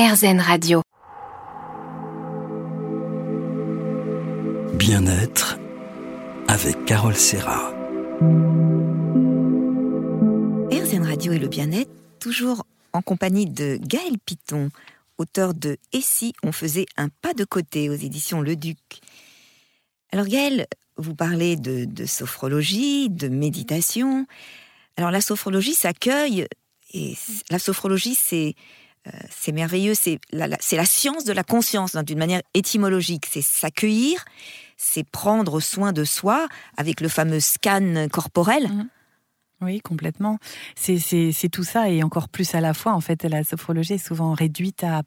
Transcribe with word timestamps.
RZN 0.00 0.40
Radio. 0.40 0.80
Bien-être 4.72 5.58
avec 6.48 6.86
Carole 6.86 7.14
Serra. 7.14 7.70
RZN 10.72 11.04
Radio 11.04 11.34
et 11.34 11.38
le 11.38 11.48
bien-être, 11.48 11.90
toujours 12.18 12.64
en 12.94 13.02
compagnie 13.02 13.44
de 13.44 13.78
Gaël 13.78 14.14
Piton, 14.24 14.70
auteur 15.18 15.52
de 15.52 15.76
Et 15.92 16.00
si 16.00 16.32
on 16.42 16.50
faisait 16.50 16.86
un 16.96 17.10
pas 17.20 17.34
de 17.34 17.44
côté 17.44 17.90
aux 17.90 17.94
éditions 17.94 18.40
Le 18.40 18.56
Duc. 18.56 18.78
Alors 20.12 20.24
Gaël, 20.24 20.66
vous 20.96 21.14
parlez 21.14 21.56
de, 21.56 21.84
de 21.84 22.06
sophrologie, 22.06 23.10
de 23.10 23.28
méditation. 23.28 24.26
Alors 24.96 25.10
la 25.10 25.20
sophrologie 25.20 25.74
s'accueille, 25.74 26.46
et 26.94 27.18
la 27.50 27.58
sophrologie 27.58 28.14
c'est 28.14 28.54
euh, 29.06 29.10
c'est 29.30 29.52
merveilleux, 29.52 29.94
c'est 29.94 30.20
la, 30.32 30.84
science 30.84 31.24
de 31.24 31.32
la 31.32 31.42
conscience 31.42 31.94
hein, 31.94 32.02
d'une 32.02 32.18
manière 32.18 32.42
étymologique. 32.54 33.26
C'est 33.30 33.42
s'accueillir, 33.42 34.24
c'est 34.76 35.08
prendre 35.08 35.60
soin 35.60 35.92
de 35.92 36.04
soi 36.04 36.48
avec 36.76 37.00
le 37.00 37.08
fameux 37.08 37.40
scan 37.40 38.08
corporel. 38.12 38.68
Oui, 39.62 39.80
complètement. 39.80 40.38
C'est 40.74 41.48
tout 41.52 41.64
ça 41.64 41.90
et 41.90 42.02
encore 42.02 42.30
plus 42.30 42.54
à 42.54 42.62
la 42.62 42.72
fois. 42.72 42.94
En 42.94 43.00
fait, 43.00 43.24
la 43.24 43.44
sophrologie 43.44 43.94
est 43.94 43.98
souvent 43.98 44.32
réduite 44.32 44.84
à, 44.84 45.02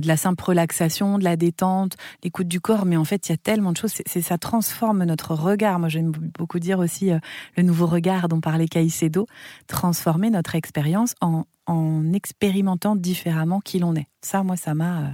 de 0.00 0.08
la 0.08 0.16
simple 0.16 0.42
relaxation, 0.42 1.16
de 1.18 1.24
la 1.24 1.36
détente, 1.36 1.96
l'écoute 2.24 2.48
du 2.48 2.60
corps. 2.60 2.86
Mais 2.86 2.96
en 2.96 3.04
fait, 3.04 3.28
il 3.28 3.32
y 3.32 3.34
a 3.34 3.38
tellement 3.38 3.70
de 3.70 3.76
choses. 3.76 3.94
C'est 4.04 4.22
ça 4.22 4.36
transforme 4.36 5.04
notre 5.04 5.34
regard. 5.34 5.78
Moi, 5.78 5.88
j'aime 5.88 6.10
beaucoup 6.10 6.58
dire 6.58 6.80
aussi 6.80 7.12
euh, 7.12 7.18
le 7.56 7.62
nouveau 7.62 7.86
regard 7.86 8.28
dont 8.28 8.40
parlait 8.40 8.66
Caicedo, 8.66 9.26
transformer 9.68 10.30
notre 10.30 10.56
expérience 10.56 11.14
en, 11.20 11.44
en 11.66 12.12
expérimentant 12.12 12.96
différemment 12.96 13.60
qui 13.60 13.78
l'on 13.78 13.94
est. 13.94 14.08
Ça, 14.22 14.42
moi, 14.42 14.56
ça 14.56 14.74
m'a 14.74 15.02
euh, 15.02 15.08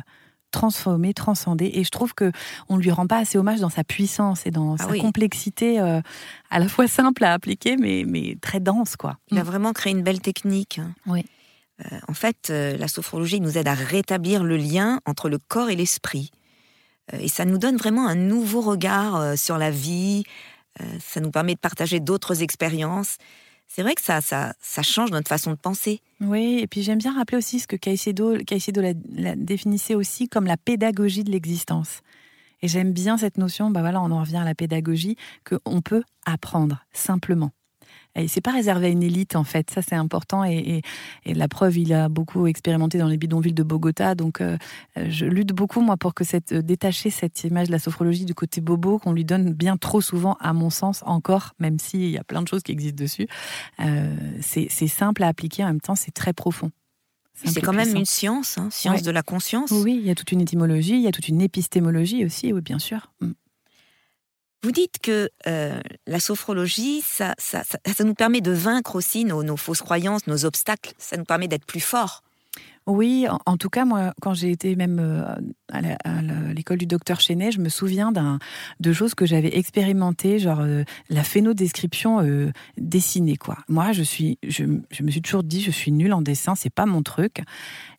transformé, 0.51 1.15
transcendé. 1.15 1.71
Et 1.75 1.85
je 1.85 1.91
trouve 1.91 2.15
que 2.15 2.33
on 2.69 2.77
lui 2.77 2.91
rend 2.91 3.07
pas 3.07 3.19
assez 3.19 3.39
hommage 3.39 3.61
dans 3.61 3.71
sa 3.71 3.85
puissance 3.85 4.47
et 4.47 4.51
dans 4.51 4.75
Ah 4.79 4.85
sa 4.85 4.91
oui. 4.91 5.01
complexité, 5.01 5.81
euh, 5.81 6.01
à 6.51 6.59
la 6.59 6.69
fois 6.69 6.87
simple 6.89 7.25
à 7.25 7.33
appliquer, 7.33 7.77
mais, 7.77 8.05
mais 8.07 8.37
très 8.41 8.61
dense, 8.61 8.97
quoi. 8.97 9.19
Il 9.31 9.39
a 9.39 9.43
vraiment 9.43 9.73
créé 9.73 9.93
une 9.93 10.03
belle 10.03 10.21
technique. 10.21 10.79
hein. 10.79 10.93
Oui. 11.07 11.25
Euh, 11.93 11.99
en 12.09 12.15
fait, 12.15 12.49
euh, 12.51 12.77
la 12.77 12.89
sophrologie 12.89 13.41
nous 13.41 13.57
aide 13.57 13.69
à 13.69 13.75
rétablir 13.75 14.45
le 14.45 14.57
lien 14.57 15.01
entre 15.07 15.29
le 15.29 15.39
corps 15.39 15.71
et 15.71 15.77
l'esprit. 15.77 16.31
Et 17.19 17.29
ça 17.29 17.45
nous 17.45 17.59
donne 17.59 17.77
vraiment 17.77 18.07
un 18.07 18.15
nouveau 18.15 18.61
regard 18.61 19.37
sur 19.37 19.59
la 19.59 19.73
vie. 19.73 20.23
Ça 21.01 21.19
nous 21.21 21.33
permet 21.33 21.55
de 21.55 21.59
partager 21.59 21.99
d'autres 21.99 22.43
expériences. 22.43 23.17
C'est 23.73 23.83
vrai 23.83 23.95
que 23.95 24.03
ça, 24.03 24.21
ça, 24.21 24.53
ça 24.61 24.83
change 24.83 25.13
notre 25.13 25.29
façon 25.29 25.53
de 25.53 25.57
penser. 25.57 26.03
Oui, 26.21 26.59
et 26.61 26.67
puis 26.67 26.83
j'aime 26.83 26.99
bien 26.99 27.15
rappeler 27.15 27.39
aussi 27.39 27.61
ce 27.61 27.69
que 27.69 27.77
Caicedo, 27.77 28.39
Caicedo 28.39 28.83
la, 28.83 29.37
définissait 29.37 29.95
aussi 29.95 30.29
comme 30.29 30.45
la 30.45 30.57
pédagogie 30.57 31.23
de 31.23 31.31
l'existence. 31.31 32.03
Et 32.63 32.69
j'aime 32.69 32.93
bien 32.93 33.17
cette 33.17 33.39
notion, 33.39 33.71
bah 33.71 33.81
voilà, 33.81 34.03
on 34.03 34.11
en 34.11 34.19
revient 34.23 34.39
à 34.39 34.45
la 34.45 34.57
pédagogie, 34.57 35.17
qu'on 35.45 35.83
peut 35.83 36.03
apprendre 36.27 36.85
simplement. 36.93 37.53
Et 38.17 38.27
c'est 38.29 38.41
pas 38.41 38.51
réservé 38.53 38.87
à 38.87 38.91
une 38.91 39.03
élite 39.03 39.37
en 39.37 39.45
fait, 39.45 39.71
ça 39.71 39.83
c'est 39.83 39.95
important 39.95 40.45
et, 40.45 40.57
et- 40.57 40.83
et 41.27 41.35
la 41.35 41.47
preuve, 41.49 41.79
il 41.79 41.93
a 41.93 42.09
beaucoup 42.09 42.47
expérimenté 42.49 42.99
dans 42.99 43.07
les 43.07 43.17
bidonvilles 43.17 43.53
de 43.55 43.63
Bogota, 43.63 44.15
donc 44.17 44.41
euh, 44.41 44.57
je 44.97 45.27
lutte 45.27 45.51
beaucoup 45.53 45.81
moi 45.81 45.97
pour 45.97 46.13
que 46.15 46.25
cette 46.25 46.53
euh, 46.53 46.61
détacher 46.63 47.11
cette 47.11 47.45
image 47.45 47.69
de 47.69 47.73
la 47.73 47.79
sophrologie 47.79 48.25
du 48.25 48.35
côté 48.35 48.61
bobo 48.61 48.99
qu'on 48.99 49.13
lui 49.13 49.25
donne 49.25 49.53
bien 49.53 49.77
trop 49.77 50.01
souvent 50.01 50.37
à 50.41 50.53
mon 50.53 50.71
sens 50.71 51.03
encore, 51.07 51.55
même 51.61 51.79
s'il 51.79 52.11
y 52.11 52.19
a 52.19 52.25
plein 52.25 52.43
de 52.43 52.49
choses 52.49 52.63
qui 52.63 52.73
existent 52.73 53.01
dessus. 53.03 53.29
Euh, 53.79 54.17
c'est 54.41 54.69
simple 54.89 55.23
à 55.23 55.29
appliquer 55.29 55.63
en 55.65 55.69
même 55.69 55.81
temps, 55.81 55.95
c'est 55.95 56.11
très 56.13 56.33
profond. 56.33 56.71
C'est 57.43 57.61
quand 57.63 57.73
même 57.73 57.85
puissant. 57.85 57.99
une 58.01 58.05
science, 58.05 58.59
hein, 58.59 58.69
science 58.71 58.97
Ouais. 58.97 59.03
de 59.03 59.11
la 59.11 59.23
conscience. 59.23 59.71
Oui, 59.71 59.97
il 59.99 60.07
y 60.07 60.11
a 60.11 60.15
toute 60.15 60.31
une 60.33 60.43
étymologie, 60.43 60.95
il 60.95 61.01
y 61.01 61.07
a 61.07 61.13
toute 61.13 61.29
une 61.29 61.41
épistémologie 61.41 62.25
aussi, 62.27 62.53
oui, 62.53 62.61
bien 62.61 62.79
sûr. 62.79 63.13
Mm. 63.21 63.31
Vous 64.63 64.73
dites 64.73 64.99
que 65.03 65.31
euh, 65.47 65.81
la 66.07 66.21
sophrologie, 66.21 67.03
ça, 67.03 67.35
nous 68.05 68.15
permet 68.15 68.41
de 68.43 68.53
vaincre 68.53 68.95
aussi 68.95 69.25
nos, 69.25 69.57
fausses 69.57 69.81
croyances, 69.81 70.27
nos 70.27 70.45
obstacles. 70.45 70.93
Ça 70.99 71.17
nous 71.17 71.25
permet 71.25 71.49
d'être 71.49 71.65
plus 71.65 71.81
forts. 71.81 72.23
Oui, 72.87 73.27
en, 73.47 73.57
tout 73.57 73.69
cas, 73.69 73.85
moi, 73.85 74.15
quand 74.21 74.35
j'ai 74.35 74.51
été 74.51 74.75
même 74.75 74.99
euh, 74.99 75.23
à 75.71 76.53
l'école 76.53 76.79
du 76.79 76.87
docteur 76.87 77.21
Chenet, 77.21 77.53
je 77.53 77.61
me 77.61 77.69
souviens 77.69 78.11
de 78.81 78.93
choses 78.93 79.15
que 79.15 79.27
j'avais 79.27 79.57
expérimentées, 79.57 80.39
genre 80.39 80.61
euh, 80.61 80.83
la 81.09 81.23
phénodescription 81.23 82.21
euh, 82.21 82.51
dessinée. 82.79 83.37
Moi, 83.69 83.93
je 83.93 84.01
me 84.01 85.11
suis 85.11 85.23
toujours 85.23 85.45
dit, 85.45 85.61
je 85.61 85.71
suis 85.71 85.93
nulle 85.93 86.13
en 86.13 86.23
dessin, 86.23 86.55
c'est 86.55 86.73
pas 86.73 86.87
mon 86.87 87.03
truc. 87.03 87.43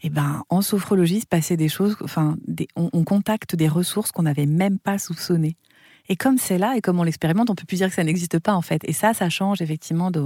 Et 0.01 0.09
ben, 0.09 0.43
en 0.49 0.61
sophrologie, 0.61 1.21
se 1.21 1.27
passait 1.27 1.57
des 1.57 1.69
choses, 1.69 1.95
enfin, 2.01 2.35
on, 2.75 2.89
on 2.91 3.03
contacte 3.03 3.55
des 3.55 3.69
ressources 3.69 4.11
qu'on 4.11 4.23
n'avait 4.23 4.47
même 4.47 4.77
pas 4.77 4.97
soupçonnées. 4.97 5.55
Et 6.09 6.15
comme 6.15 6.37
c'est 6.37 6.57
là 6.57 6.75
et 6.75 6.81
comme 6.81 6.99
on 6.99 7.03
l'expérimente, 7.03 7.49
on 7.49 7.55
peut 7.55 7.65
plus 7.65 7.77
dire 7.77 7.89
que 7.89 7.95
ça 7.95 8.03
n'existe 8.03 8.39
pas 8.39 8.53
en 8.53 8.61
fait. 8.61 8.81
Et 8.85 8.93
ça, 8.93 9.13
ça 9.13 9.29
change 9.29 9.61
effectivement 9.61 10.11
de 10.11 10.25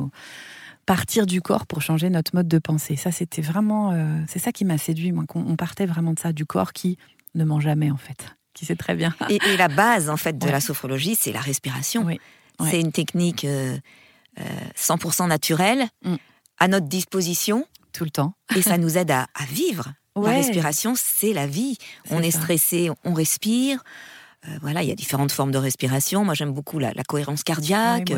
partir 0.86 1.26
du 1.26 1.42
corps 1.42 1.66
pour 1.66 1.82
changer 1.82 2.10
notre 2.10 2.36
mode 2.36 2.48
de 2.48 2.60
pensée. 2.60 2.96
Ça, 2.96 3.12
c'était 3.12 3.42
vraiment, 3.42 3.92
euh, 3.92 4.20
c'est 4.28 4.40
ça 4.40 4.52
qui 4.52 4.66
m'a 4.66 4.78
séduit, 4.78 5.12
moi, 5.12 5.26
qu'on 5.28 5.42
on 5.48 5.56
partait 5.56 5.86
vraiment 5.86 6.14
de 6.14 6.20
ça, 6.20 6.32
du 6.34 6.46
corps 6.46 6.74
qui 6.74 6.98
ne 7.34 7.44
ment 7.44 7.60
jamais 7.60 7.90
en 7.92 7.98
fait, 7.98 8.36
qui 8.54 8.66
sait 8.66 8.76
très 8.76 8.96
bien. 8.96 9.14
Et, 9.30 9.40
et 9.48 9.58
la 9.58 9.68
base, 9.68 10.10
en 10.10 10.18
fait, 10.18 10.38
de 10.38 10.46
Ouais. 10.46 10.52
la 10.52 10.62
sophrologie, 10.62 11.16
c'est 11.20 11.32
la 11.32 11.40
respiration. 11.42 12.04
Oui, 12.04 12.20
ouais. 12.60 12.70
C'est 12.70 12.80
une 12.80 12.92
technique 12.92 13.46
euh, 13.46 13.78
euh, 14.40 14.44
100% 14.78 15.28
naturelle, 15.28 15.86
Mm. 16.04 16.16
à 16.60 16.68
notre 16.68 16.88
disposition, 16.88 17.66
Tout 17.94 18.04
le 18.04 18.12
temps. 18.12 18.34
et 18.56 18.62
ça 18.62 18.78
nous 18.84 18.98
aide 18.98 19.10
à, 19.12 19.28
à 19.34 19.46
vivre. 19.46 19.92
La 20.18 20.30
respiration, 20.30 20.94
c'est 20.96 21.34
la 21.34 21.46
vie. 21.46 21.78
On 22.10 22.22
est 22.22 22.32
stressé, 22.32 22.90
on 23.04 23.14
respire. 23.14 23.84
Euh, 24.48 24.58
voilà, 24.62 24.84
il 24.84 24.90
y 24.90 24.92
a 24.92 24.96
différentes 24.96 25.32
formes 25.32 25.52
de 25.52 25.58
respiration. 25.58 26.24
Moi, 26.24 26.34
j'aime 26.34 26.52
beaucoup 26.52 26.80
la, 26.80 26.94
la 26.94 27.04
cohérence 27.04 27.44
cardiaque. 27.44 28.12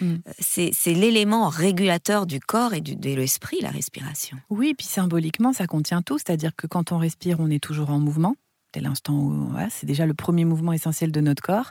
Mm. 0.00 0.16
c'est 0.38 0.70
c'est 0.72 0.94
l'élément 0.94 1.48
régulateur 1.48 2.26
du 2.26 2.40
corps 2.40 2.74
et 2.74 2.80
du, 2.80 2.96
de 2.96 3.14
l'esprit, 3.14 3.58
la 3.60 3.70
respiration. 3.70 4.36
Oui, 4.50 4.74
puis 4.74 4.86
symboliquement, 4.86 5.52
ça 5.52 5.66
contient 5.66 6.02
tout. 6.02 6.18
C'est-à-dire 6.18 6.54
que 6.56 6.66
quand 6.66 6.92
on 6.92 6.98
respire, 6.98 7.40
on 7.40 7.50
est 7.50 7.62
toujours 7.62 7.90
en 7.90 7.98
mouvement. 7.98 8.36
Dès 8.74 8.80
l'instant 8.80 9.14
où 9.14 9.46
voilà, 9.50 9.68
c'est 9.70 9.86
déjà 9.86 10.04
le 10.04 10.12
premier 10.14 10.44
mouvement 10.44 10.72
essentiel 10.72 11.12
de 11.12 11.20
notre 11.20 11.42
corps. 11.42 11.70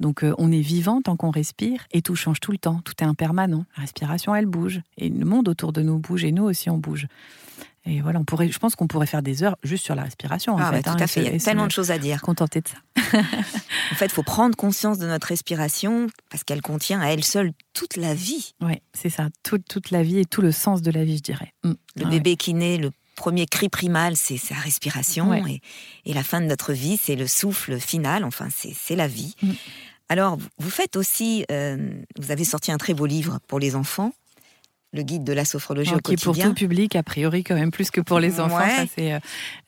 Donc 0.00 0.22
euh, 0.22 0.32
on 0.38 0.50
est 0.52 0.60
vivant 0.60 1.02
tant 1.02 1.16
qu'on 1.16 1.30
respire 1.30 1.80
et 1.92 2.00
tout 2.00 2.14
change 2.14 2.38
tout 2.40 2.52
le 2.52 2.58
temps. 2.58 2.80
Tout 2.84 2.94
est 3.00 3.04
impermanent. 3.06 3.64
La 3.76 3.82
respiration, 3.82 4.34
elle 4.34 4.46
bouge 4.46 4.80
et 4.96 5.08
le 5.08 5.24
monde 5.24 5.48
autour 5.48 5.72
de 5.72 5.82
nous 5.82 5.98
bouge 5.98 6.24
et 6.24 6.30
nous 6.32 6.44
aussi 6.44 6.70
on 6.70 6.78
bouge. 6.78 7.06
Et 7.86 8.00
voilà, 8.00 8.18
on 8.18 8.24
pourrait, 8.24 8.48
je 8.48 8.58
pense 8.58 8.76
qu'on 8.76 8.86
pourrait 8.86 9.06
faire 9.06 9.22
des 9.22 9.42
heures 9.42 9.56
juste 9.62 9.84
sur 9.84 9.94
la 9.94 10.04
respiration. 10.04 10.54
En 10.54 10.58
Ah, 10.58 10.72
fait, 10.72 10.82
bah, 10.86 10.92
hein, 10.92 10.96
tout 10.96 11.02
à 11.02 11.04
et 11.04 11.08
fait, 11.08 11.20
il 11.20 11.32
y 11.32 11.36
a 11.36 11.38
tellement 11.38 11.66
de 11.66 11.70
choses 11.72 11.90
à 11.90 11.98
dire. 11.98 12.22
Contenter 12.22 12.62
de 12.62 12.68
ça. 12.68 12.76
En 13.92 13.96
fait, 13.96 14.06
il 14.06 14.12
faut 14.12 14.22
prendre 14.22 14.56
conscience 14.56 14.98
de 14.98 15.06
notre 15.06 15.26
respiration 15.26 16.06
parce 16.30 16.42
qu'elle 16.44 16.62
contient 16.62 17.00
à 17.02 17.08
elle 17.08 17.22
seule 17.22 17.52
toute 17.74 17.96
la 17.96 18.14
vie. 18.14 18.54
Oui, 18.62 18.80
c'est 18.94 19.10
ça. 19.10 19.28
Tout- 19.42 19.58
toute 19.58 19.90
la 19.90 20.02
vie 20.02 20.18
et 20.20 20.24
tout 20.24 20.40
le 20.40 20.50
sens 20.52 20.80
de 20.80 20.90
la 20.90 21.04
vie, 21.04 21.18
je 21.18 21.22
dirais. 21.22 21.52
Mm. 21.64 21.72
Le 21.96 22.04
Ah 22.06 22.08
bébé 22.08 22.36
qui 22.36 22.54
naît, 22.54 22.78
le 22.78 22.90
premier 23.14 23.46
cri 23.46 23.68
primal, 23.68 24.16
c'est 24.16 24.36
sa 24.36 24.54
respiration. 24.54 25.30
Ouais. 25.30 25.60
Et, 26.04 26.10
et 26.10 26.14
la 26.14 26.22
fin 26.22 26.40
de 26.40 26.46
notre 26.46 26.72
vie, 26.72 26.96
c'est 27.02 27.16
le 27.16 27.26
souffle 27.26 27.78
final. 27.80 28.24
Enfin, 28.24 28.48
c'est 28.50 28.96
la 28.96 29.08
vie. 29.08 29.34
Mm. 29.42 29.50
Alors, 30.10 30.36
vous- 30.36 30.48
vous 30.58 30.70
faites 30.70 30.96
aussi, 30.96 31.44
euh, 31.50 31.90
vous 32.18 32.30
avez 32.30 32.44
sorti 32.44 32.70
un 32.72 32.76
très 32.78 32.92
beau 32.94 33.06
livre 33.06 33.38
pour 33.48 33.58
les 33.58 33.74
enfants, 33.74 34.12
le 34.94 35.02
guide 35.02 35.24
de 35.24 35.32
la 35.32 35.44
sophrologie 35.44 35.92
au 35.92 35.98
qui 35.98 36.12
est 36.12 36.16
pour 36.16 36.32
quotidien. 36.32 36.48
tout 36.50 36.54
public, 36.54 36.94
a 36.96 37.02
priori, 37.02 37.42
quand 37.42 37.56
même 37.56 37.72
plus 37.72 37.90
que 37.90 38.00
pour 38.00 38.20
les 38.20 38.38
enfants. 38.40 38.58
Ouais. 38.58 38.76
Ça, 38.76 38.84
c'est, 38.94 39.12
euh, 39.12 39.18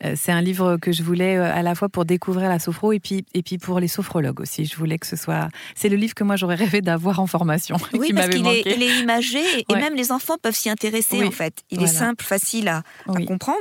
euh, 0.05 0.13
c'est 0.15 0.31
un 0.31 0.41
livre 0.41 0.77
que 0.77 0.91
je 0.93 1.03
voulais 1.03 1.37
euh, 1.37 1.53
à 1.53 1.61
la 1.61 1.75
fois 1.75 1.89
pour 1.89 2.05
découvrir 2.05 2.47
la 2.49 2.59
sophro 2.59 2.93
et 2.93 2.99
puis, 2.99 3.25
et 3.33 3.43
puis 3.43 3.57
pour 3.57 3.79
les 3.79 3.89
sophrologues 3.89 4.39
aussi. 4.39 4.65
Je 4.65 4.75
voulais 4.77 4.97
que 4.97 5.05
ce 5.05 5.17
soit. 5.17 5.49
C'est 5.75 5.89
le 5.89 5.97
livre 5.97 6.15
que 6.15 6.23
moi 6.23 6.37
j'aurais 6.37 6.55
rêvé 6.55 6.81
d'avoir 6.81 7.19
en 7.19 7.27
formation. 7.27 7.75
Oui, 7.93 8.07
qui 8.07 8.13
parce 8.13 8.29
qu'il 8.29 8.45
est, 8.47 8.61
il 8.65 8.83
est 8.83 8.99
imagé 9.01 9.39
et 9.39 9.65
Ouais. 9.69 9.81
même 9.81 9.95
les 9.95 10.11
enfants 10.11 10.37
peuvent 10.41 10.55
s'y 10.55 10.69
intéresser 10.69 11.19
Oui, 11.19 11.27
en 11.27 11.31
fait. 11.31 11.63
Il 11.71 11.81
est 11.83 11.87
simple, 11.87 12.23
facile 12.23 12.67
à, 12.67 12.83
comprendre. 13.25 13.59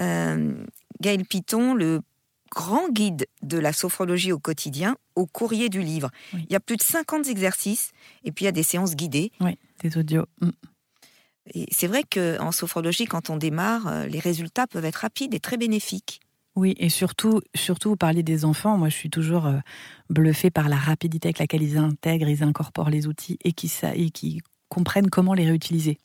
Euh, 0.00 0.54
Gaël 1.00 1.24
Piton, 1.24 1.74
le 1.74 2.00
grand 2.50 2.88
guide 2.90 3.26
de 3.42 3.58
la 3.58 3.72
sophrologie 3.72 4.32
au 4.32 4.38
quotidien, 4.38 4.96
au 5.16 5.26
courrier 5.26 5.68
du 5.68 5.82
livre. 5.82 6.10
Oui. 6.32 6.46
Il 6.48 6.52
y 6.52 6.56
a 6.56 6.60
plus 6.60 6.76
de 6.76 6.82
50 6.82 7.28
exercices 7.28 7.90
et 8.24 8.32
puis 8.32 8.44
il 8.44 8.46
y 8.46 8.48
a 8.48 8.52
des 8.52 8.62
séances 8.62 8.94
guidées. 8.96 9.32
Oui, 9.40 9.58
des 9.82 9.96
audios. 9.98 10.26
Mm. 10.40 10.50
Et 11.52 11.66
c'est 11.70 11.86
vrai 11.86 12.02
qu'en 12.04 12.52
sophrologie, 12.52 13.04
quand 13.04 13.28
on 13.30 13.36
démarre, 13.36 13.86
euh, 13.86 14.06
les 14.06 14.18
résultats 14.18 14.66
peuvent 14.66 14.84
être 14.84 14.96
rapides 14.96 15.34
et 15.34 15.40
très 15.40 15.56
bénéfiques. 15.58 16.20
Oui, 16.56 16.74
et 16.78 16.88
surtout, 16.88 17.40
surtout, 17.54 17.90
vous 17.90 17.96
parliez 17.96 18.22
des 18.22 18.44
enfants. 18.44 18.78
Moi, 18.78 18.88
je 18.88 18.94
suis 18.94 19.10
toujours 19.10 19.46
euh, 19.46 19.58
bluffée 20.08 20.50
par 20.50 20.68
la 20.68 20.76
rapidité 20.76 21.28
avec 21.28 21.38
laquelle 21.40 21.62
ils 21.62 21.76
intègrent, 21.76 22.28
ils 22.28 22.42
incorporent 22.44 22.90
les 22.90 23.06
outils 23.08 23.36
et 23.44 23.52
qui, 23.52 23.70
et 23.94 24.10
qui 24.10 24.40
comprennent 24.68 25.10
comment 25.10 25.34
les 25.34 25.44
réutiliser. 25.46 25.98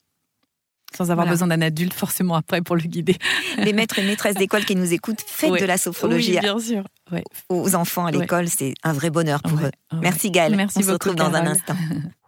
Sans 0.92 1.04
avoir 1.12 1.18
Voilà. 1.18 1.30
besoin 1.30 1.46
d'un 1.48 1.62
adulte 1.62 1.94
forcément 1.94 2.34
après 2.34 2.62
pour 2.62 2.74
le 2.74 2.82
guider. 2.82 3.16
Les 3.58 3.72
maîtres 3.72 4.00
et 4.00 4.02
maîtresses 4.04 4.34
d'école 4.34 4.64
qui 4.64 4.74
nous 4.74 4.92
écoutent, 4.92 5.20
faites 5.24 5.48
Ouais. 5.52 5.60
de 5.60 5.64
la 5.66 5.78
sophrologie 5.78 6.32
Oui, 6.34 6.40
bien 6.40 6.58
sûr. 6.58 6.82
Ouais. 7.12 7.22
aux 7.48 7.76
enfants 7.76 8.06
à 8.06 8.10
Ouais. 8.10 8.18
l'école. 8.18 8.48
C'est 8.48 8.74
un 8.82 8.92
vrai 8.92 9.10
bonheur 9.10 9.40
pour 9.40 9.56
eux. 9.60 9.70
Merci 10.02 10.32
Gaël. 10.32 10.56
Merci 10.56 10.78
On 10.78 10.82
se 10.82 10.90
retrouve 10.90 11.14
dans 11.14 11.32
un 11.32 11.46
instant. 11.46 11.76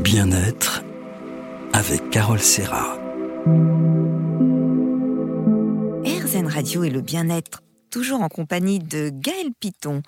Bien-être 0.00 0.82
avec 1.72 2.10
Carole 2.10 2.40
Serra. 2.40 2.98
RZN 6.04 6.46
Radio 6.46 6.84
et 6.84 6.90
le 6.90 7.00
bien-être, 7.00 7.62
toujours 7.90 8.20
en 8.20 8.28
compagnie 8.28 8.78
de 8.78 9.10
Gaël 9.12 9.50
Piton, 9.58 10.02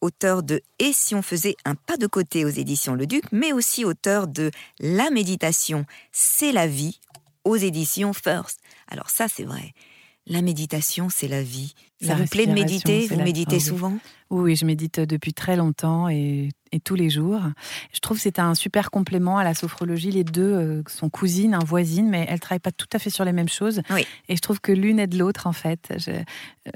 auteur 0.00 0.42
de 0.42 0.60
Et 0.78 0.92
si 0.92 1.14
on 1.14 1.22
faisait 1.22 1.56
un 1.64 1.74
pas 1.74 1.96
de 1.96 2.06
côté 2.06 2.44
aux 2.44 2.48
éditions 2.48 2.94
Le 2.94 3.06
Duc, 3.06 3.24
mais 3.32 3.52
aussi 3.52 3.84
auteur 3.84 4.28
de 4.28 4.50
La 4.78 5.10
méditation, 5.10 5.86
c'est 6.12 6.52
la 6.52 6.66
vie 6.66 7.00
aux 7.44 7.56
éditions 7.56 8.12
First. 8.12 8.60
Alors 8.88 9.10
ça, 9.10 9.26
c'est 9.28 9.44
vrai. 9.44 9.74
La 10.26 10.42
méditation, 10.42 11.08
c'est 11.08 11.28
la 11.28 11.42
vie. 11.42 11.74
Ça 12.00 12.14
vous 12.14 12.26
plaît 12.26 12.46
de 12.46 12.52
méditer? 12.52 13.06
Vous 13.08 13.16
méditez 13.22 13.60
souvent? 13.60 13.94
Oui, 14.30 14.54
je 14.54 14.64
médite 14.64 15.00
depuis 15.00 15.34
très 15.34 15.56
longtemps 15.56 16.08
et, 16.08 16.50
et 16.70 16.78
tous 16.78 16.94
les 16.94 17.10
jours. 17.10 17.40
Je 17.92 17.98
trouve 17.98 18.16
que 18.16 18.22
c'est 18.22 18.38
un 18.38 18.54
super 18.54 18.92
complément 18.92 19.38
à 19.38 19.42
la 19.44 19.54
sophrologie. 19.54 20.12
Les 20.12 20.22
deux 20.22 20.42
euh, 20.54 20.82
sont 20.86 21.10
cousines, 21.10 21.52
hein, 21.52 21.58
voisines, 21.66 22.08
mais 22.08 22.26
elles 22.28 22.38
travaillent 22.38 22.60
pas 22.60 22.70
tout 22.70 22.86
à 22.92 23.00
fait 23.00 23.10
sur 23.10 23.24
les 23.24 23.32
mêmes 23.32 23.48
choses. 23.48 23.82
Oui. 23.90 24.06
Et 24.28 24.36
je 24.36 24.40
trouve 24.40 24.60
que 24.60 24.70
l'une 24.70 25.00
aide 25.00 25.14
l'autre, 25.14 25.48
en 25.48 25.52
fait. 25.52 25.92
Je, 25.98 26.12
euh, 26.12 26.22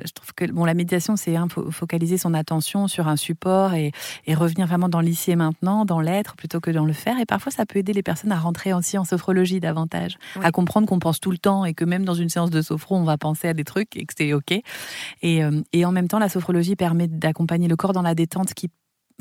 je 0.04 0.10
trouve 0.10 0.34
que 0.34 0.50
bon, 0.50 0.64
la 0.64 0.74
méditation, 0.74 1.14
c'est 1.14 1.36
hein, 1.36 1.46
fo- 1.46 1.70
focaliser 1.70 2.18
son 2.18 2.34
attention 2.34 2.88
sur 2.88 3.06
un 3.06 3.14
support 3.14 3.74
et, 3.74 3.92
et 4.26 4.34
revenir 4.34 4.66
vraiment 4.66 4.88
dans 4.88 5.00
l'ici 5.00 5.30
et 5.30 5.36
maintenant, 5.36 5.84
dans 5.84 6.00
l'être, 6.00 6.34
plutôt 6.34 6.58
que 6.58 6.72
dans 6.72 6.84
le 6.84 6.92
faire. 6.92 7.20
Et 7.20 7.24
parfois, 7.24 7.52
ça 7.52 7.66
peut 7.66 7.78
aider 7.78 7.92
les 7.92 8.02
personnes 8.02 8.32
à 8.32 8.38
rentrer 8.40 8.72
aussi 8.72 8.98
en 8.98 9.04
sophrologie 9.04 9.60
davantage, 9.60 10.16
Oui. 10.34 10.44
à 10.44 10.50
comprendre 10.50 10.88
qu'on 10.88 10.98
pense 10.98 11.20
tout 11.20 11.30
le 11.30 11.38
temps 11.38 11.64
et 11.64 11.72
que 11.72 11.84
même 11.84 12.04
dans 12.04 12.14
une 12.14 12.30
séance 12.30 12.50
de 12.50 12.62
sophro, 12.62 12.96
on 12.96 13.04
va 13.04 13.16
penser 13.16 13.46
à 13.46 13.54
des 13.54 13.62
trucs 13.62 13.96
et 13.96 14.04
que 14.06 14.12
c'est 14.18 14.32
OK. 14.32 14.60
Et, 15.24 15.42
euh, 15.42 15.62
et 15.72 15.84
en 15.84 15.90
même 15.90 16.06
temps, 16.06 16.20
la 16.20 16.28
sophrologie 16.28 16.76
permet 16.76 17.08
d'accompagner 17.08 17.66
le 17.66 17.74
corps 17.74 17.94
dans 17.94 18.02
la 18.02 18.14
détente 18.14 18.54
qui 18.54 18.70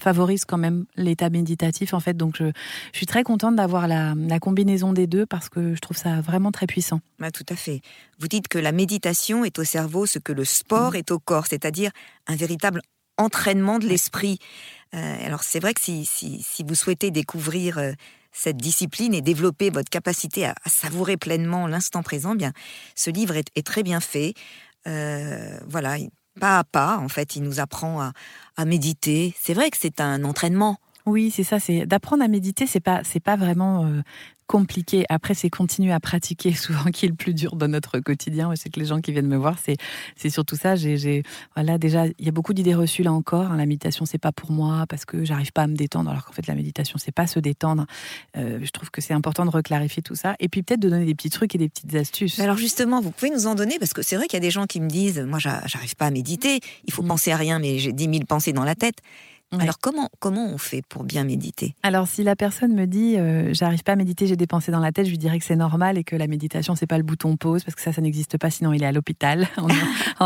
favorise 0.01 0.43
quand 0.43 0.57
même 0.57 0.85
l'état 0.95 1.29
méditatif 1.29 1.93
en 1.93 1.99
fait 1.99 2.17
donc 2.17 2.35
je, 2.35 2.45
je 2.45 2.97
suis 2.97 3.05
très 3.05 3.21
contente 3.23 3.55
d'avoir 3.55 3.87
la, 3.87 4.15
la 4.15 4.39
combinaison 4.39 4.91
des 4.91 5.05
deux 5.05 5.27
parce 5.27 5.49
que 5.49 5.75
je 5.75 5.79
trouve 5.79 5.95
ça 5.95 6.19
vraiment 6.19 6.51
très 6.51 6.65
puissant 6.65 6.99
Bah, 7.19 7.29
Tout 7.29 7.45
à 7.47 7.55
fait. 7.55 7.81
Vous 8.19 8.27
dites 8.27 8.47
que 8.47 8.57
la 8.57 8.71
méditation 8.71 9.45
est 9.45 9.59
au 9.59 9.63
cerveau 9.63 10.07
ce 10.07 10.17
que 10.17 10.33
le 10.33 10.45
sport 10.45 10.95
est 10.95 11.11
au 11.11 11.19
corps, 11.19 11.45
c'est-à-dire 11.45 11.91
un 12.25 12.35
véritable 12.35 12.81
entraînement 13.19 13.77
de 13.77 13.87
l'esprit. 13.87 14.39
Euh, 14.95 15.25
alors 15.27 15.43
c'est 15.43 15.59
vrai 15.59 15.75
que 15.75 15.81
si, 15.81 16.05
si, 16.05 16.41
si 16.41 16.63
vous 16.63 16.73
souhaitez 16.75 17.11
découvrir 17.11 17.77
euh, 17.77 17.91
cette 18.31 18.57
discipline 18.57 19.13
et 19.13 19.21
développer 19.21 19.69
votre 19.69 19.91
capacité 19.91 20.45
à, 20.45 20.55
à 20.65 20.69
savourer 20.69 21.17
pleinement 21.17 21.67
l'instant 21.67 22.01
présent, 22.01 22.33
bien 22.33 22.51
ce 22.95 23.11
livre 23.11 23.35
est, 23.35 23.49
est 23.55 23.65
très 23.65 23.83
bien 23.83 23.99
fait. 23.99 24.33
Euh, 24.87 25.59
voilà, 25.67 25.95
pas 26.39 26.59
à 26.59 26.63
pas, 26.63 26.97
en 26.97 27.09
fait, 27.09 27.35
il 27.35 27.43
nous 27.43 27.59
apprend 27.59 28.01
à, 28.01 28.13
à 28.57 28.65
méditer. 28.65 29.33
C'est 29.39 29.53
vrai 29.53 29.69
que 29.69 29.77
c'est 29.79 30.01
un 30.01 30.23
entraînement. 30.23 30.77
oui 31.05 31.31
c'est 31.31 31.43
ça 31.43 31.59
c'est 31.59 31.85
d'apprendre 31.85 32.23
à 32.23 32.27
méditer 32.29 32.65
c'est 32.65 32.79
pas 32.79 33.01
c'est 33.03 33.19
pas 33.19 33.35
vraiment 33.35 33.85
euh, 33.85 34.01
compliqué 34.57 35.05
après 35.09 35.33
c'est 35.33 35.49
continuer 35.49 35.91
à 35.93 35.99
pratiquer 35.99 36.53
souvent 36.65 36.91
qui 36.91 37.05
est 37.05 37.09
le 37.09 37.15
plus 37.15 37.33
dur 37.33 37.55
dans 37.55 37.67
notre 37.67 37.99
quotidien 37.99 38.51
je 38.51 38.59
sais 38.61 38.69
que 38.69 38.79
les 38.79 38.85
gens 38.85 39.01
qui 39.01 39.11
viennent 39.11 39.27
me 39.27 39.35
voir 39.45 39.55
c'est 39.63 39.77
c'est 40.15 40.29
surtout 40.29 40.55
ça 40.55 40.75
j'ai 40.75 40.95
j'ai- 40.97 41.23
voilà 41.55 41.79
déjà 41.79 42.05
il 42.05 42.25
y 42.25 42.29
a 42.29 42.31
beaucoup 42.31 42.53
d'idées 42.53 42.75
reçues 42.75 43.01
là 43.03 43.11
encore 43.13 43.47
hein. 43.51 43.57
la 43.57 43.65
méditation 43.65 44.05
c'est 44.05 44.19
pas 44.27 44.31
pour 44.31 44.51
moi 44.51 44.85
parce 44.87 45.05
que 45.05 45.25
j'arrive 45.25 45.51
pas 45.51 45.63
à 45.63 45.67
me 45.67 45.75
détendre 45.75 46.11
alors 46.11 46.23
qu'en 46.25 46.33
fait 46.33 46.45
la 46.47 46.53
méditation 46.55 46.97
c'est 47.03 47.11
pas 47.21 47.25
se 47.27 47.39
détendre 47.39 47.85
Euh, 48.37 48.59
je 48.61 48.71
trouve 48.71 48.89
que 48.91 49.01
c'est 49.01 49.13
important 49.15 49.43
de 49.45 49.49
reclarifier 49.51 50.03
tout 50.03 50.15
ça 50.15 50.35
et 50.39 50.47
puis 50.49 50.61
peut-être 50.63 50.79
de 50.81 50.89
donner 50.89 51.05
des 51.05 51.15
petits 51.15 51.29
trucs 51.31 51.55
et 51.55 51.57
des 51.57 51.69
petites 51.69 51.93
astuces 51.95 52.37
Mais 52.37 52.43
alors 52.43 52.57
justement, 52.57 53.01
vous 53.01 53.11
pouvez 53.11 53.31
nous 53.31 53.47
en 53.47 53.55
donner 53.55 53.77
parce 53.79 53.93
que 53.93 54.01
c'est 54.01 54.15
vrai 54.17 54.27
qu'il 54.27 54.37
y 54.37 54.41
a 54.43 54.47
des 54.49 54.51
gens 54.57 54.65
qui 54.67 54.79
me 54.81 54.87
disent, 54.89 55.19
moi 55.27 55.39
j'a- 55.39 55.63
j'arrive 55.65 55.95
pas 55.95 56.05
à 56.07 56.11
méditer, 56.11 56.59
il 56.87 56.93
faut 56.93 57.03
Mm. 57.03 57.07
penser 57.13 57.31
à 57.31 57.37
rien, 57.37 57.57
mais 57.59 57.79
j'ai 57.79 57.91
10 57.93 58.05
000 58.05 58.25
pensées 58.27 58.53
dans 58.53 58.63
la 58.65 58.75
tête. 58.75 58.97
Ouais. 59.53 59.61
Alors 59.61 59.77
comment 59.79 60.09
comment 60.19 60.47
on 60.47 60.57
fait 60.57 60.81
pour 60.81 61.03
bien 61.03 61.23
méditer? 61.23 61.75
Alors, 61.83 62.07
si 62.07 62.23
la 62.23 62.35
personne 62.35 62.73
me 62.73 62.87
dit 62.87 63.17
euh, 63.17 63.53
j'arrive 63.53 63.83
pas 63.83 63.91
à 63.91 63.95
méditer, 63.95 64.25
j'ai 64.25 64.35
des 64.35 64.47
pensées 64.47 64.71
dans 64.71 64.79
la 64.79 64.91
tête, 64.91 65.05
je 65.05 65.11
lui 65.11 65.19
dirais 65.19 65.37
que 65.37 65.45
c'est 65.45 65.55
normal 65.55 65.97
et 65.99 66.03
que 66.03 66.15
la 66.15 66.25
méditation 66.25 66.75
c'est 66.75 66.87
pas 66.87 66.97
le 66.97 67.03
bouton 67.03 67.37
pause 67.37 67.63
parce 67.63 67.75
que 67.75 67.81
ça, 67.81 67.93
ça 67.93 68.01
n'existe 68.01 68.37
pas. 68.39 68.49
Sinon, 68.49 68.73
il 68.73 68.81
est 68.81 68.87
à 68.87 68.91
l'hôpital 68.91 69.47
en, 69.57 69.67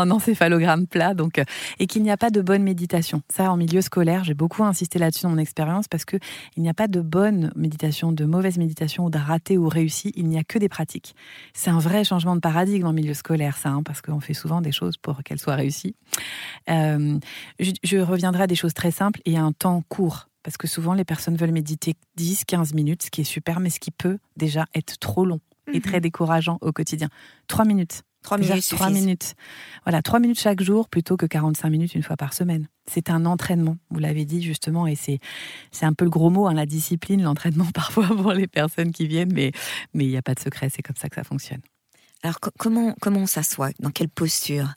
en 0.00 0.10
encéphalogramme 0.18 0.86
plat. 0.86 1.12
Donc, 1.12 1.38
euh, 1.38 1.44
et 1.78 1.86
qu'il 1.86 2.02
n'y 2.02 2.10
a 2.10 2.16
pas 2.16 2.30
de 2.30 2.40
bonne 2.40 2.62
méditation. 2.62 3.22
Ça, 3.28 3.52
en 3.52 3.56
milieu 3.56 3.82
scolaire, 3.82 4.24
j'ai 4.24 4.34
beaucoup 4.34 4.64
insisté 4.64 4.98
là-dessus 4.98 5.24
dans 5.24 5.30
mon 5.30 5.38
expérience 5.38 5.88
parce 5.88 6.04
que 6.06 6.16
il 6.56 6.62
n'y 6.62 6.70
a 6.70 6.74
pas 6.74 6.88
de 6.88 7.00
bonne 7.00 7.52
méditation, 7.54 8.12
de 8.12 8.24
mauvaise 8.24 8.56
méditation 8.56 9.04
ou 9.04 9.10
de 9.10 9.18
ratée 9.18 9.58
ou 9.58 9.68
réussie. 9.68 10.12
Il 10.16 10.26
n'y 10.28 10.38
a 10.38 10.44
que 10.44 10.58
des 10.58 10.68
pratiques. 10.68 11.14
C'est 11.52 11.70
un 11.70 11.78
vrai 11.78 12.04
changement 12.04 12.34
de 12.34 12.40
paradigme 12.40 12.86
en 12.86 12.92
milieu 12.94 13.14
scolaire, 13.14 13.58
ça, 13.58 13.70
hein, 13.70 13.82
parce 13.82 14.00
qu'on 14.00 14.20
fait 14.20 14.34
souvent 14.34 14.62
des 14.62 14.72
choses 14.72 14.96
pour 14.96 15.22
qu'elles 15.22 15.38
soient 15.38 15.56
réussies. 15.56 15.94
Euh, 16.70 17.18
je, 17.60 17.72
je 17.82 17.98
reviendrai 17.98 18.44
à 18.44 18.46
des 18.46 18.54
choses 18.54 18.74
très 18.74 18.90
simples 18.90 19.17
et 19.24 19.36
à 19.36 19.42
un 19.42 19.52
temps 19.52 19.82
court. 19.88 20.28
Parce 20.42 20.56
que 20.56 20.66
souvent, 20.66 20.94
les 20.94 21.04
personnes 21.04 21.36
veulent 21.36 21.52
méditer 21.52 21.94
10, 22.16 22.44
15 22.44 22.72
minutes, 22.74 23.02
ce 23.04 23.10
qui 23.10 23.20
est 23.22 23.24
super, 23.24 23.60
mais 23.60 23.70
ce 23.70 23.80
qui 23.80 23.90
peut 23.90 24.18
déjà 24.36 24.66
être 24.74 24.98
trop 24.98 25.24
long 25.24 25.40
et 25.72 25.80
très 25.82 26.00
décourageant 26.00 26.56
au 26.62 26.72
quotidien. 26.72 27.08
Trois 27.48 27.66
minutes. 27.66 28.02
Trois 28.22 28.38
Déjà, 28.38 28.54
minutes 28.54 28.68
trois 28.70 28.86
suffisent. 28.88 29.04
minutes. 29.04 29.34
Voilà, 29.84 30.00
trois 30.02 30.18
minutes 30.18 30.40
chaque 30.40 30.60
jour 30.62 30.88
plutôt 30.88 31.16
que 31.16 31.26
45 31.26 31.68
minutes 31.70 31.94
une 31.94 32.02
fois 32.02 32.16
par 32.16 32.32
semaine. 32.32 32.66
C'est 32.86 33.10
un 33.10 33.26
entraînement, 33.26 33.76
vous 33.90 33.98
l'avez 34.00 34.24
dit 34.24 34.42
justement, 34.42 34.86
et 34.86 34.94
c'est 34.96 35.18
c'est 35.70 35.86
un 35.86 35.92
peu 35.92 36.04
le 36.04 36.10
gros 36.10 36.28
mot, 36.30 36.46
hein, 36.48 36.54
la 36.54 36.66
discipline, 36.66 37.22
l'entraînement 37.22 37.66
parfois 37.74 38.06
pour 38.08 38.32
les 38.32 38.46
personnes 38.48 38.90
qui 38.92 39.06
viennent, 39.06 39.32
mais 39.32 39.52
mais 39.94 40.04
il 40.04 40.08
n'y 40.10 40.16
a 40.16 40.22
pas 40.22 40.34
de 40.34 40.40
secret, 40.40 40.68
c'est 40.68 40.82
comme 40.82 40.96
ça 40.96 41.08
que 41.08 41.14
ça 41.14 41.24
fonctionne. 41.24 41.60
Alors 42.22 42.40
co- 42.40 42.50
comment 42.58 42.94
comment 43.00 43.20
on 43.20 43.26
s'assoit? 43.26 43.70
Dans 43.78 43.90
quelle 43.90 44.08
posture? 44.08 44.72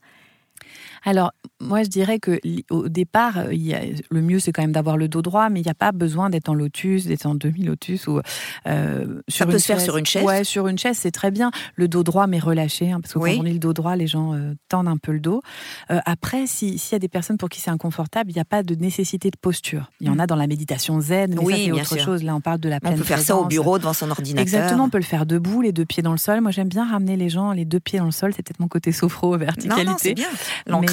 Alors, 1.03 1.31
moi, 1.59 1.83
je 1.83 1.89
dirais 1.89 2.19
que 2.19 2.39
au 2.69 2.87
départ, 2.89 3.37
euh, 3.39 3.53
il 3.53 3.61
y 3.61 3.73
a- 3.73 3.81
le 4.09 4.21
mieux, 4.21 4.39
c'est 4.39 4.51
quand 4.51 4.61
même 4.61 4.71
d'avoir 4.71 4.97
le 4.97 5.07
dos 5.07 5.21
droit, 5.21 5.49
mais 5.49 5.59
il 5.59 5.63
n'y 5.63 5.71
a 5.71 5.75
pas 5.75 5.91
besoin 5.91 6.29
d'être 6.29 6.49
en 6.49 6.53
lotus, 6.53 7.05
d'être 7.05 7.25
en 7.25 7.35
demi-lotus 7.35 8.07
ou 8.07 8.19
euh, 8.67 9.21
sur 9.27 9.45
peut 9.47 9.53
une 9.53 9.59
se 9.59 9.65
faire 9.65 9.79
sur 9.81 9.97
une 9.97 10.05
chaise 10.05 10.23
Ouais, 10.23 10.43
sur 10.43 10.67
une 10.67 10.77
chaise, 10.77 10.97
c'est 10.97 11.11
très 11.11 11.31
bien. 11.31 11.51
Le 11.75 11.87
dos 11.87 12.03
droit, 12.03 12.27
mais 12.27 12.39
relâché, 12.39 12.91
hein, 12.91 12.99
parce 13.01 13.13
que 13.13 13.19
Oui. 13.19 13.35
quand 13.37 13.43
on 13.43 13.45
est 13.45 13.53
le 13.53 13.59
dos 13.59 13.73
droit, 13.73 13.95
les 13.95 14.07
gens 14.07 14.33
euh, 14.33 14.53
tendent 14.69 14.87
un 14.87 14.97
peu 14.97 15.11
le 15.11 15.19
dos. 15.19 15.41
Euh, 15.89 15.99
après, 16.05 16.45
si- 16.47 16.77
s'il 16.77 16.93
y 16.93 16.95
a 16.95 16.99
des 16.99 17.07
personnes 17.09 17.37
pour 17.37 17.49
qui 17.49 17.59
c'est 17.61 17.71
inconfortable, 17.71 18.29
il 18.31 18.35
n'y 18.35 18.41
a 18.41 18.45
pas 18.45 18.63
de 18.63 18.75
nécessité 18.75 19.29
de 19.31 19.37
posture. 19.41 19.89
Il 20.01 20.07
y 20.07 20.09
en 20.09 20.19
a 20.19 20.27
dans 20.27 20.35
la 20.35 20.47
méditation 20.47 21.01
zen, 21.01 21.31
mais 21.35 21.41
Mm. 21.41 21.45
Oui, 21.45 21.53
ça, 21.53 21.57
c'est 21.65 21.71
autre 21.73 21.95
sûr. 21.95 22.05
chose. 22.05 22.23
Là, 22.23 22.35
on 22.35 22.41
parle 22.41 22.59
de 22.59 22.69
la 22.69 22.77
On 22.77 22.79
pleine 22.79 22.97
peut 22.97 23.03
faire 23.03 23.19
ça 23.19 23.35
au 23.37 23.45
bureau 23.45 23.77
devant 23.79 23.93
son 23.93 24.09
ordinateur. 24.11 24.41
Exactement, 24.41 24.85
on 24.85 24.89
peut 24.89 24.97
le 24.99 25.03
faire 25.03 25.25
debout, 25.25 25.61
les 25.61 25.71
deux 25.71 25.85
pieds 25.85 26.03
dans 26.03 26.11
le 26.11 26.17
sol. 26.17 26.41
Moi, 26.41 26.51
j'aime 26.51 26.69
bien 26.69 26.89
ramener 26.89 27.17
les 27.17 27.29
gens 27.29 27.51
les 27.53 27.65
deux 27.65 27.79
pieds 27.79 27.99
dans 27.99 28.05
le 28.05 28.11
sol. 28.11 28.33
C'est 28.35 28.43
peut-être 28.43 28.59
mon 28.59 28.67
côté 28.67 28.91
sophro, 28.91 29.31
Non, 29.31 29.37
verticalité. 29.37 29.85
non, 29.85 29.95
c'est 29.99 30.13
bien. 30.13 30.27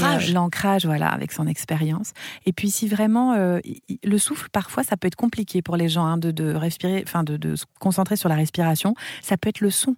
L'ancrage. 0.01 0.33
L'ancrage, 0.33 0.87
voilà, 0.87 1.09
avec 1.09 1.33
son 1.33 1.47
expérience. 1.47 2.13
Et 2.47 2.53
puis, 2.53 2.71
si 2.71 2.89
vraiment 2.89 3.35
euh, 3.35 3.61
le 4.03 4.19
souffle, 4.19 4.49
parfois, 4.51 4.85
ça 4.85 4.97
peut 4.97 5.07
être 5.07 5.17
compliqué 5.17 5.63
pour 5.63 5.77
les 5.77 5.89
gens 5.89 6.05
hein, 6.05 6.19
de, 6.19 6.31
de 6.31 6.55
respirer, 6.55 7.03
enfin, 7.07 7.25
de, 7.25 7.37
de 7.37 7.57
se 7.57 7.65
concentrer 7.79 8.17
sur 8.17 8.29
la 8.29 8.35
respiration. 8.35 8.95
Ça 9.23 9.37
peut 9.37 9.49
être 9.49 9.61
le 9.61 9.71
son. 9.71 9.97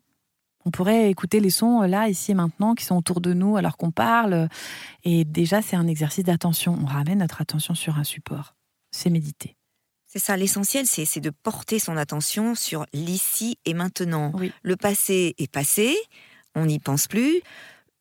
On 0.67 0.71
pourrait 0.71 1.11
écouter 1.11 1.41
les 1.41 1.51
sons 1.51 1.83
euh, 1.83 1.87
là, 1.87 2.09
ici 2.09 2.33
et 2.33 2.35
maintenant, 2.35 2.75
qui 2.75 2.85
sont 2.85 2.97
autour 2.97 3.21
de 3.21 3.33
nous 3.33 3.57
alors 3.57 3.77
qu'on 3.77 3.91
parle. 3.91 4.49
Et 5.05 5.25
déjà, 5.25 5.63
c'est 5.63 5.77
un 5.77 5.87
exercice 5.87 6.25
d'attention. 6.25 6.79
On 6.81 6.87
ramène 6.87 7.19
notre 7.19 7.41
attention 7.41 7.75
sur 7.75 7.99
un 7.99 8.05
support. 8.05 8.55
C'est 8.91 9.11
méditer. 9.11 9.57
C'est 10.13 10.19
ça, 10.19 10.37
l'essentiel, 10.37 10.87
c'est 10.87 11.05
c'est 11.05 11.21
de 11.21 11.31
porter 11.31 11.79
son 11.79 11.97
attention 11.97 12.57
sur 12.57 12.85
l'ici 12.93 13.59
et 13.65 13.75
maintenant. 13.75 14.33
Oui. 14.35 14.53
Le 14.65 14.75
passé 14.75 15.37
est 15.39 15.51
passé, 15.51 15.97
on 16.57 16.67
n'y 16.67 16.81
pense 16.81 17.07
plus. 17.07 17.41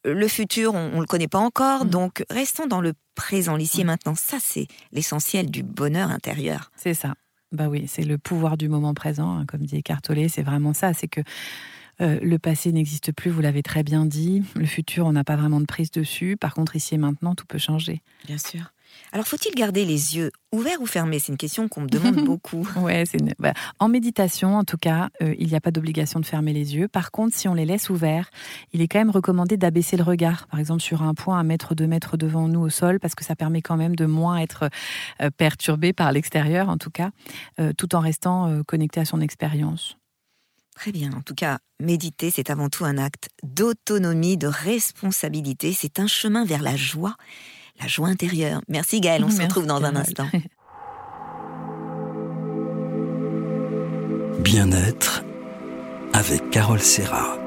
Le 0.06 0.28
futur, 0.28 0.74
on 0.76 0.96
ne 0.96 1.00
le 1.02 1.06
connaît 1.06 1.28
pas 1.28 1.40
encore, 1.40 1.84
Mhm. 1.86 1.90
donc 1.92 2.24
restons 2.30 2.68
dans 2.68 2.82
le 2.82 2.94
présent, 3.16 3.56
l'ici 3.56 3.82
et 3.82 3.84
maintenant. 3.84 4.16
Ça, 4.16 4.38
c'est 4.40 4.68
l'essentiel 4.92 5.52
du 5.52 5.62
bonheur 5.64 6.10
intérieur. 6.10 6.72
C'est 6.76 6.94
ça. 6.94 7.16
Bah 7.52 7.68
oui, 7.68 7.86
c'est 7.88 8.04
le 8.04 8.18
pouvoir 8.18 8.58
du 8.58 8.70
moment 8.70 8.94
présent, 8.94 9.38
hein, 9.40 9.46
comme 9.48 9.62
dit 9.62 9.78
Eckhart 9.78 10.02
c'est 10.30 10.44
vraiment 10.44 10.74
ça. 10.74 10.94
C'est 10.94 11.08
que 11.08 11.22
euh, 12.02 12.18
le 12.22 12.40
passé 12.40 12.72
n'existe 12.72 13.12
plus, 13.12 13.30
vous 13.32 13.42
l'avez 13.42 13.62
très 13.64 13.84
bien 13.84 14.06
dit. 14.06 14.44
Le 14.56 14.66
futur, 14.66 15.06
on 15.06 15.12
n'a 15.12 15.24
pas 15.26 15.36
vraiment 15.36 15.60
de 15.60 15.66
prise 15.66 15.92
dessus. 15.92 16.38
Par 16.38 16.54
contre, 16.54 16.76
ici 16.78 16.96
et 16.96 16.98
maintenant, 16.98 17.36
tout 17.36 17.46
peut 17.46 17.58
changer. 17.58 18.02
Bien 18.26 18.38
sûr. 18.38 18.72
Alors, 19.12 19.28
faut-il 19.28 19.54
garder 19.56 19.86
les 19.86 20.16
yeux 20.18 20.32
ouverts 20.52 20.82
ou 20.82 20.86
fermés? 20.86 21.20
C'est 21.20 21.32
une 21.32 21.38
question 21.38 21.68
qu'on 21.68 21.82
me 21.82 21.88
demande 21.88 22.16
beaucoup. 22.26 22.68
Ouais, 22.76 23.04
une- 23.14 23.34
bah, 23.40 23.54
en 23.80 23.88
méditation, 23.90 24.56
en 24.56 24.64
tout 24.64 24.78
cas, 24.78 25.10
euh, 25.22 25.34
il 25.40 25.48
n'y 25.48 25.56
a 25.56 25.62
pas 25.62 25.72
d'obligation 25.72 26.20
de 26.20 26.26
fermer 26.26 26.54
les 26.54 26.76
yeux. 26.76 26.88
Par 26.88 27.12
contre, 27.12 27.36
si 27.36 27.48
on 27.48 27.54
les 27.54 27.66
laisse 27.66 27.90
ouverts, 27.90 28.30
il 28.74 28.82
est 28.82 28.88
quand 28.88 29.00
même 29.00 29.10
recommandé 29.10 29.58
d'abaisser 29.58 29.98
le 29.98 30.04
regard, 30.04 30.48
par 30.48 30.60
exemple 30.60 30.82
sur 30.82 31.02
un 31.02 31.14
point, 31.14 31.40
un 31.40 31.44
mètre, 31.44 31.76
deux 31.76 31.88
mètres 31.88 32.18
devant 32.18 32.48
nous 32.48 32.62
au 32.62 32.70
sol, 32.70 33.00
parce 33.00 33.16
que 33.16 33.24
ça 33.26 33.36
permet 33.36 33.62
quand 33.62 33.78
même 33.78 33.96
de 33.96 34.06
moins 34.06 34.38
être 34.38 34.70
euh, 35.22 35.30
perturbé 35.32 35.94
par 35.94 36.12
l'extérieur, 36.12 36.70
en 36.70 36.78
tout 36.78 36.92
cas, 36.92 37.10
euh, 37.60 37.74
tout 37.74 37.96
en 37.96 38.00
restant 38.00 38.64
connecté 38.68 39.00
à 39.00 39.06
son 39.06 39.22
expérience. 39.22 39.98
Très 40.76 40.92
bien. 40.94 41.12
En 41.12 41.22
tout 41.22 41.36
cas, 41.36 41.60
méditer, 41.82 42.32
c'est 42.32 42.50
avant 42.50 42.70
tout 42.70 42.86
un 42.86 42.98
acte 42.98 43.28
d'autonomie, 43.44 44.38
de 44.38 44.48
responsabilité. 44.48 45.74
C'est 45.74 46.00
un 46.00 46.08
chemin 46.08 46.46
vers 46.46 46.62
la 46.62 46.78
joie, 46.78 47.16
la 47.80 47.88
joie 47.88 48.10
intérieure. 48.10 48.62
Merci 48.68 49.00
Gaëlle, 49.02 49.24
on 49.24 49.30
se 49.30 49.42
retrouve 49.42 49.66
dans 49.66 49.84
un 49.84 49.96
instant. 49.96 50.28
Bien-être 54.42 55.24
avec 56.14 56.50
Carole 56.50 56.82
Serra. 56.82 57.38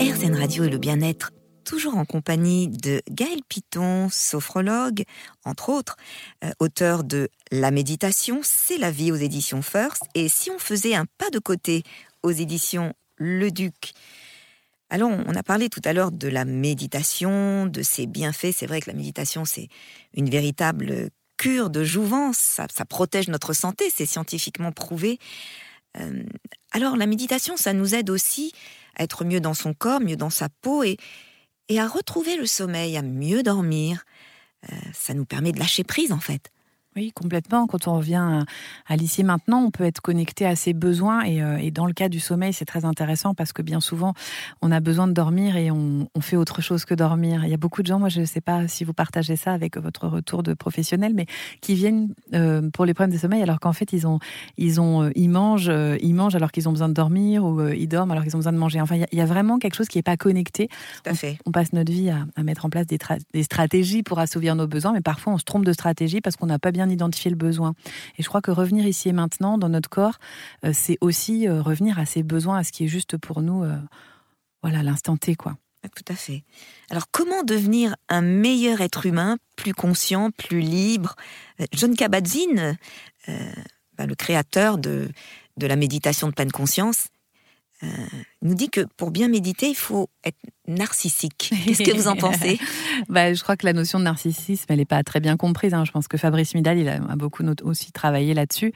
RZN 0.00 0.34
Radio 0.34 0.64
et 0.64 0.68
le 0.68 0.78
bien-être, 0.78 1.32
toujours 1.64 1.96
en 1.96 2.04
compagnie 2.04 2.68
de 2.68 3.00
Gaël 3.10 3.40
Piton, 3.48 4.08
sophrologue, 4.10 5.04
entre 5.44 5.70
autres, 5.70 5.96
euh, 6.44 6.50
auteur 6.60 7.04
de 7.04 7.28
La 7.50 7.70
méditation, 7.70 8.40
c'est 8.42 8.78
la 8.78 8.90
vie 8.90 9.10
aux 9.10 9.16
éditions 9.16 9.62
First. 9.62 10.02
Et 10.14 10.28
si 10.28 10.50
on 10.50 10.58
faisait 10.58 10.94
un 10.94 11.06
pas 11.18 11.30
de 11.30 11.38
côté 11.38 11.82
aux 12.22 12.32
éditions 12.32 12.92
Le 13.16 13.50
Duc. 13.50 13.92
Alors, 14.94 15.10
on 15.10 15.34
a 15.34 15.42
parlé 15.42 15.68
tout 15.68 15.80
à 15.84 15.92
l'heure 15.92 16.12
de 16.12 16.28
la 16.28 16.44
méditation, 16.44 17.66
de 17.66 17.82
ses 17.82 18.06
bienfaits. 18.06 18.52
C'est 18.54 18.66
vrai 18.66 18.80
que 18.80 18.88
la 18.88 18.96
méditation, 18.96 19.44
c'est 19.44 19.66
une 20.12 20.30
véritable 20.30 21.10
cure 21.36 21.68
de 21.68 21.82
jouvence. 21.82 22.36
Ça, 22.36 22.84
protège 22.84 23.26
notre 23.26 23.54
santé, 23.54 23.86
c'est 23.92 24.06
scientifiquement 24.06 24.70
prouvé. 24.70 25.18
Euh, 25.98 26.22
alors, 26.70 26.96
la 26.96 27.06
méditation, 27.06 27.56
ça 27.56 27.72
nous 27.72 27.96
aide 27.96 28.08
aussi 28.08 28.52
à 28.94 29.02
être 29.02 29.24
mieux 29.24 29.40
dans 29.40 29.52
son 29.52 29.74
corps, 29.74 30.00
mieux 30.00 30.14
dans 30.14 30.30
sa 30.30 30.48
peau 30.48 30.84
et, 30.84 30.96
à 31.76 31.88
retrouver 31.88 32.36
le 32.36 32.46
sommeil, 32.46 32.96
à 32.96 33.02
mieux 33.02 33.42
dormir. 33.42 34.04
Euh, 34.70 34.76
ça 34.92 35.12
nous 35.12 35.24
permet 35.24 35.50
de 35.50 35.58
lâcher 35.58 35.82
prise, 35.82 36.12
en 36.12 36.20
fait. 36.20 36.52
Oui, 36.96 37.10
complètement. 37.12 37.66
Quand 37.66 37.88
on 37.88 37.96
revient 37.96 38.44
à 38.86 38.96
l'ici 38.96 39.24
maintenant, 39.24 39.64
on 39.64 39.70
peut 39.72 39.82
être 39.82 40.00
connecté 40.00 40.46
à 40.46 40.54
ses 40.54 40.72
besoins. 40.72 41.26
Euh, 41.26 41.56
et, 41.56 41.72
dans 41.72 41.86
le 41.86 41.92
cas 41.92 42.08
du 42.08 42.20
sommeil, 42.20 42.52
c'est 42.52 42.64
très 42.64 42.84
intéressant 42.84 43.34
parce 43.34 43.52
que 43.52 43.62
bien 43.62 43.80
souvent, 43.80 44.14
on 44.62 44.70
a 44.70 44.78
besoin 44.78 45.08
de 45.08 45.12
dormir 45.12 45.56
et 45.56 45.72
on, 45.72 46.08
fait 46.20 46.36
autre 46.36 46.62
chose 46.62 46.84
que 46.84 46.94
dormir. 46.94 47.44
Il 47.44 47.50
y 47.50 47.54
a 47.54 47.58
beaucoup 47.58 47.82
de 47.82 47.86
gens, 47.86 47.98
moi 47.98 48.08
je 48.08 48.20
ne 48.20 48.24
sais 48.24 48.40
pas 48.40 48.66
si 48.66 48.84
vous 48.84 48.94
partagez 48.94 49.36
ça 49.36 49.52
avec 49.52 49.76
votre 49.76 50.08
retour 50.08 50.42
de 50.42 50.54
professionnel, 50.54 51.12
mais 51.14 51.26
qui 51.60 51.74
viennent 51.74 52.14
euh, 52.32 52.70
pour 52.70 52.86
les 52.86 52.94
problèmes 52.94 53.14
de 53.14 53.20
sommeil 53.20 53.42
alors 53.42 53.60
qu'en 53.60 53.74
fait, 53.74 53.92
ils, 53.92 54.06
ont, 54.06 54.20
ils, 54.56 54.80
ont, 54.80 55.02
euh, 55.02 55.10
ils, 55.16 55.28
mangent, 55.28 55.72
ils 56.00 56.14
mangent 56.14 56.34
alors 56.34 56.50
qu'ils 56.50 56.66
ont 56.66 56.72
besoin 56.72 56.88
de 56.88 56.94
dormir 56.94 57.44
ou 57.44 57.68
ils 57.68 57.88
dorment 57.88 58.12
alors 58.12 58.22
qu'ils 58.22 58.36
ont 58.36 58.38
besoin 58.38 58.52
de 58.52 58.58
manger. 58.58 58.80
Enfin, 58.80 58.96
il 58.96 59.18
y, 59.18 59.20
a, 59.20 59.26
vraiment 59.26 59.58
quelque 59.58 59.74
chose 59.74 59.88
qui 59.88 59.98
n'est 59.98 60.02
pas 60.02 60.16
connecté. 60.16 60.68
Tout 60.68 61.10
à 61.10 61.14
fait. 61.14 61.38
On, 61.44 61.50
passe 61.50 61.72
notre 61.72 61.92
vie 61.92 62.08
à, 62.08 62.42
mettre 62.42 62.64
en 62.64 62.70
place 62.70 62.86
des, 62.86 62.98
des 63.34 63.42
stratégies 63.42 64.02
pour 64.02 64.18
assouvir 64.18 64.54
nos 64.54 64.66
besoins, 64.66 64.92
mais 64.92 65.02
parfois 65.02 65.34
on 65.34 65.38
se 65.38 65.44
trompe 65.44 65.66
de 65.66 65.72
stratégie 65.72 66.22
parce 66.22 66.36
qu'on 66.36 66.46
n'a 66.46 66.58
pas 66.58 66.72
bien 66.72 66.83
identifier 66.88 67.30
le 67.30 67.36
besoin. 67.36 67.74
Et 68.18 68.22
je 68.22 68.28
crois 68.28 68.40
que 68.40 68.50
revenir 68.50 68.86
ici 68.86 69.08
et 69.08 69.12
maintenant 69.12 69.58
dans 69.58 69.68
notre 69.68 69.88
corps, 69.88 70.18
euh, 70.64 70.72
c'est 70.72 70.98
aussi 71.00 71.48
euh, 71.48 71.62
revenir 71.62 71.98
à 71.98 72.06
ses 72.06 72.22
besoins, 72.22 72.58
à 72.58 72.64
ce 72.64 72.72
qui 72.72 72.84
est 72.84 72.88
juste 72.88 73.16
pour 73.16 73.42
nous, 73.42 73.62
euh, 73.62 73.76
voilà, 74.62 74.82
l'instant 74.82 75.16
T, 75.16 75.34
quoi. 75.34 75.56
Ah, 75.84 75.88
tout 75.94 76.04
à 76.12 76.14
fait. 76.14 76.44
Alors, 76.90 77.10
comment 77.10 77.42
devenir 77.42 77.94
un 78.08 78.22
meilleur 78.22 78.80
être 78.80 79.04
humain, 79.04 79.36
plus 79.56 79.74
conscient, 79.74 80.30
plus 80.30 80.60
libre? 80.60 81.14
John 81.74 81.94
Kabat-Zinn, 81.94 82.78
bah, 83.98 84.06
le 84.06 84.14
créateur 84.14 84.78
de, 84.78 85.10
de 85.58 85.66
la 85.66 85.76
méditation 85.76 86.28
de 86.28 86.32
pleine 86.32 86.50
conscience, 86.50 87.08
euh, 87.84 88.18
nous 88.42 88.54
dit 88.54 88.70
que 88.70 88.82
pour 88.96 89.10
bien 89.10 89.28
méditer, 89.28 89.68
il 89.68 89.76
faut 89.76 90.08
être 90.24 90.38
narcissique. 90.66 91.52
Qu'est-ce 91.66 91.82
que 91.82 91.96
vous 91.96 92.08
en 92.08 92.16
pensez? 92.16 92.58
Bah, 93.08 93.32
Je 93.32 93.42
crois 93.42 93.56
que 93.56 93.66
la 93.66 93.72
notion 93.72 93.98
de 93.98 94.04
narcissisme, 94.04 94.66
elle 94.68 94.78
n'est 94.78 94.84
pas 94.84 95.02
très 95.02 95.20
bien 95.20 95.36
comprise. 95.36 95.74
Hein. 95.74 95.84
Je 95.84 95.92
pense 95.92 96.08
que 96.08 96.16
Fabrice 96.16 96.54
Midal, 96.54 96.78
il 96.78 96.88
a 96.88 96.98
beaucoup 97.16 97.44
aussi 97.62 97.92
travaillé 97.92 98.34
là-dessus. 98.34 98.72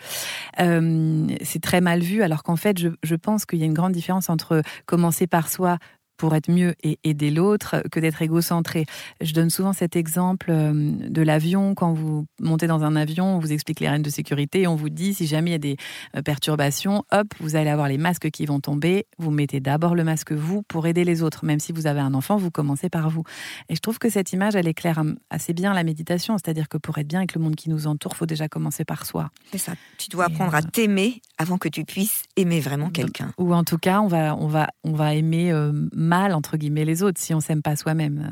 Euh, 0.61 1.27
c'est 1.43 1.63
très 1.63 1.81
mal 1.81 2.01
vu, 2.01 2.23
alors 2.23 2.43
qu'en 2.43 2.57
fait, 2.57 2.79
je, 2.79 2.89
je 3.03 3.15
pense 3.15 3.47
qu'il 3.47 3.59
y 3.59 3.63
a 3.63 3.67
une 3.67 3.75
grande 3.75 3.93
différence 3.93 4.29
entre 4.31 4.63
commencer 4.87 5.27
par 5.27 5.49
soi, 5.49 5.79
pour 6.19 6.35
être 6.35 6.51
mieux 6.51 6.75
et 6.83 6.99
aider 7.05 7.31
l'autre 7.31 7.83
que 7.91 8.01
d'être 8.01 8.21
égocentré. 8.21 8.85
Je 9.21 9.33
donne 9.33 9.49
souvent 9.49 9.73
cet 9.73 9.97
exemple 9.97 10.51
euh, 10.51 10.73
de 10.73 11.23
l'avion. 11.23 11.75
Quand 11.75 11.93
vous 11.93 12.27
montez 12.41 12.67
dans 12.67 12.85
un 12.85 12.97
avion, 12.97 13.37
on 13.37 13.39
vous 13.39 13.53
explique 13.53 13.81
les 13.81 13.89
règles 13.89 14.05
de 14.05 14.11
sécurité 14.11 14.63
et 14.63 14.67
on 14.67 14.77
vous 14.77 14.91
dit 14.91 15.15
si 15.15 15.27
jamais 15.27 15.51
il 15.51 15.53
y 15.53 15.57
a 15.57 15.59
des 15.59 15.77
euh, 16.17 16.23
perturbations, 16.23 17.05
hop, 17.13 17.29
vous 17.41 17.57
allez 17.57 17.71
avoir 17.71 17.89
les 17.89 17.99
masques 17.99 18.31
qui 18.31 18.45
vont 18.45 18.61
tomber. 18.61 19.07
Vous 19.19 19.31
mettez 19.31 19.61
d'abord 19.61 19.95
le 19.95 20.05
masque 20.05 20.33
vous 20.33 20.63
pour 20.63 20.87
aider 20.87 21.05
les 21.05 21.23
autres. 21.23 21.45
Même 21.45 21.61
si 21.61 21.73
vous 21.73 21.87
avez 21.87 22.01
un 22.01 22.13
enfant, 22.15 22.37
vous 22.37 22.51
commencez 22.51 22.91
par 22.91 23.09
vous. 23.09 23.23
Et 23.69 23.77
je 23.77 23.81
trouve 23.81 23.99
que 23.99 24.11
cette 24.11 24.33
image, 24.33 24.57
elle 24.57 24.69
éclaire 24.69 25.03
assez 25.31 25.55
bien 25.55 25.73
la 25.73 25.85
méditation. 25.85 26.37
C'est-à-dire 26.37 26.69
que 26.69 26.79
pour 26.79 26.99
être 26.99 27.07
bien 27.07 27.21
avec 27.21 27.35
le 27.35 27.41
monde 27.41 27.55
qui 27.55 27.71
nous 27.71 27.87
entoure, 27.87 28.17
faut 28.17 28.27
déjà 28.27 28.49
commencer 28.49 28.85
par 28.85 29.07
soi. 29.07 29.31
C'est 29.53 29.59
ça. 29.59 29.73
Tu 29.99 30.09
dois 30.09 30.27
apprendre 30.27 30.55
à 30.55 30.59
euh, 30.59 30.71
t'aimer 30.73 31.23
avant 31.39 31.59
que 31.59 31.69
tu 31.69 31.85
puisses 31.85 32.25
aimer 32.37 32.61
vraiment 32.61 32.91
quelqu'un. 32.91 33.33
Ou 33.39 33.55
en 33.55 33.63
tout 33.63 33.79
cas, 33.79 34.01
on 34.01 34.09
va, 34.09 34.35
on 34.37 34.49
va, 34.49 34.69
on 34.83 34.93
va 34.93 35.15
aimer 35.15 35.53
mal, 36.09 36.35
entre 36.35 36.57
guillemets, 36.57 36.85
les 36.85 37.03
autres 37.03 37.21
si 37.21 37.35
on 37.35 37.41
s'aime 37.41 37.63
pas 37.63 37.77
soi-même. 37.77 38.31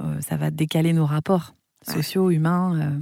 Euh, 0.00 0.04
euh, 0.04 0.20
ça 0.20 0.36
va 0.36 0.50
décaler 0.50 0.92
nos 0.92 1.06
rapports 1.06 1.54
sociaux, 1.82 2.30
humains. 2.30 2.78
Euh. 2.78 2.98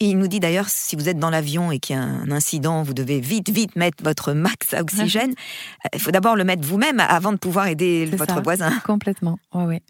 Il 0.00 0.18
nous, 0.18 0.28
dit 0.28 0.40
d'ailleurs, 0.40 0.68
si 0.70 0.96
vous 0.96 1.10
êtes 1.10 1.18
dans 1.18 1.28
l'avion 1.28 1.70
et 1.70 1.78
qu'il 1.78 1.94
y 1.94 1.98
a 1.98 2.02
un 2.02 2.30
incident, 2.30 2.82
vous 2.82 2.94
devez 2.94 3.20
vite, 3.20 3.50
vite 3.50 3.76
mettre 3.76 4.02
votre 4.02 4.32
max 4.32 4.72
à 4.72 4.80
oxygène. 4.80 5.34
Il 5.92 6.00
faut 6.00 6.10
d'abord 6.10 6.36
le 6.36 6.44
mettre 6.44 6.66
vous-même 6.66 7.00
avant 7.00 7.32
de 7.32 7.36
pouvoir 7.36 7.66
aider 7.66 8.06
votre 8.06 8.40
voisin. 8.42 8.72
Complètement, 8.86 9.38
oui, 9.52 9.64
oui, 9.64 9.82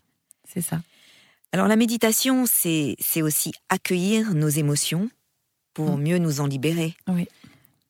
c'est 0.44 0.62
ça. 0.62 0.80
Alors 1.52 1.68
la 1.68 1.76
méditation, 1.76 2.44
c'est 2.46 3.22
aussi 3.22 3.52
accueillir 3.68 4.34
nos 4.34 4.48
émotions 4.48 5.10
pour 5.74 5.96
mm. 5.96 6.02
mieux 6.02 6.18
nous 6.18 6.40
en 6.40 6.46
libérer. 6.46 6.96
Oui. 7.06 7.28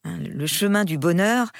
Hein, 0.04 0.18
le 0.18 0.46
chemin 0.46 0.84
du 0.84 0.98
bonheur, 0.98 1.50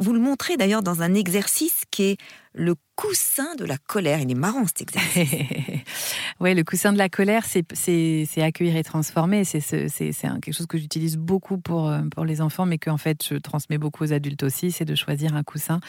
vous, 0.00 0.12
le 0.12 0.20
montrez 0.20 0.56
d'ailleurs 0.56 0.82
dans 0.82 1.02
un 1.02 1.14
exercice 1.14 1.82
qui 1.90 2.04
est 2.04 2.16
le 2.54 2.74
coussin 2.96 3.54
de 3.54 3.64
la 3.64 3.76
colère. 3.78 4.20
Il 4.20 4.30
est 4.30 4.34
marrant 4.34 4.66
cet 4.66 4.82
exercice. 4.82 5.28
oui, 6.40 6.54
le 6.54 6.64
coussin 6.64 6.92
de 6.92 6.98
la 6.98 7.08
colère, 7.08 7.44
c'est 7.46 8.42
accueillir 8.42 8.76
et 8.76 8.82
transformer. 8.82 9.44
C'est 9.44 9.60
quelque 9.60 10.52
chose 10.52 10.66
que 10.66 10.78
j'utilise 10.78 11.16
beaucoup 11.16 11.58
pour, 11.58 11.88
euh, 11.88 12.00
les 12.24 12.40
enfants, 12.40 12.66
mais 12.66 12.78
que 12.78 12.90
fait 12.96 13.24
je 13.28 13.36
transmets 13.36 13.78
beaucoup 13.78 14.04
aux 14.04 14.12
adultes 14.12 14.42
aussi. 14.42 14.72
C'est 14.72 14.84
de 14.84 14.96
choisir 14.96 15.36
un 15.36 15.44
coussin 15.44 15.80